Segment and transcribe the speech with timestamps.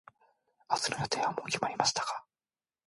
[0.67, 2.25] 明日の予定はもう決まりましたか。